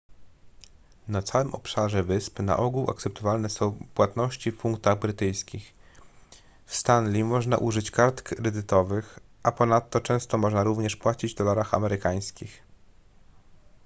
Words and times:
na 1.07 1.21
całym 1.21 1.53
obszarze 1.53 2.03
wysp 2.03 2.39
na 2.39 2.57
ogół 2.57 2.89
akceptowane 2.91 3.49
są 3.49 3.79
płatności 3.93 4.51
w 4.51 4.57
funtach 4.57 4.99
brytyjskich 4.99 5.73
w 6.65 6.75
stanley 6.75 7.23
można 7.23 7.57
użyć 7.57 7.91
kart 7.91 8.21
kredytowych 8.21 9.19
a 9.43 9.51
ponadto 9.51 9.99
często 10.01 10.37
można 10.37 10.63
również 10.63 10.95
płacić 10.95 11.33
w 11.33 11.37
dolarach 11.37 11.73
amerykańskich 11.73 12.63